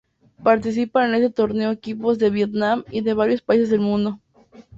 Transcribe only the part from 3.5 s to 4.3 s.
del mundo.